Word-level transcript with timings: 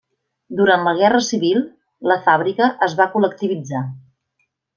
Durant 0.61 0.85
la 0.87 0.93
Guerra 0.99 1.19
Civil 1.27 1.59
la 2.13 2.17
fàbrica 2.25 2.71
es 2.89 2.97
va 3.03 3.09
col·lectivitzar. 3.13 3.85